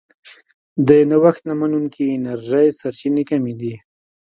د 0.87 0.89
نوښت 1.09 1.41
نه 1.49 1.53
منونکې 1.59 2.03
انرژۍ 2.15 2.67
سرچینې 2.79 3.23
کمې 3.29 3.53
دي. 3.59 3.73